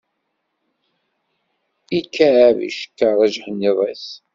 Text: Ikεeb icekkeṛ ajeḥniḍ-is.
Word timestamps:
Ikεeb 1.99 2.57
icekkeṛ 2.69 3.17
ajeḥniḍ-is. 3.25 4.07